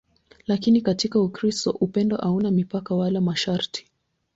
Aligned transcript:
Lakini 0.47 0.81
katika 0.81 1.21
Ukristo 1.21 1.71
upendo 1.71 2.17
hauna 2.17 2.51
mipaka 2.51 2.95
wala 2.95 3.21
masharti. 3.21 3.91